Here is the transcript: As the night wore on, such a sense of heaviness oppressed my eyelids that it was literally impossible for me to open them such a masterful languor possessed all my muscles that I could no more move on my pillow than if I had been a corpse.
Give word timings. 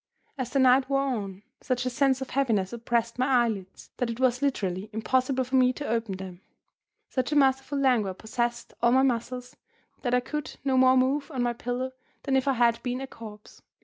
As 0.35 0.49
the 0.49 0.57
night 0.57 0.89
wore 0.89 1.01
on, 1.03 1.43
such 1.61 1.85
a 1.85 1.89
sense 1.91 2.21
of 2.21 2.31
heaviness 2.31 2.73
oppressed 2.73 3.19
my 3.19 3.43
eyelids 3.45 3.91
that 3.97 4.09
it 4.09 4.19
was 4.19 4.41
literally 4.41 4.89
impossible 4.91 5.43
for 5.43 5.55
me 5.57 5.71
to 5.73 5.85
open 5.87 6.17
them 6.17 6.41
such 7.07 7.31
a 7.31 7.35
masterful 7.35 7.77
languor 7.77 8.15
possessed 8.15 8.73
all 8.81 8.91
my 8.93 9.03
muscles 9.03 9.55
that 10.01 10.15
I 10.15 10.19
could 10.19 10.55
no 10.65 10.75
more 10.75 10.97
move 10.97 11.29
on 11.29 11.43
my 11.43 11.53
pillow 11.53 11.91
than 12.23 12.35
if 12.35 12.47
I 12.47 12.53
had 12.53 12.81
been 12.81 12.99
a 12.99 13.05
corpse. 13.05 13.61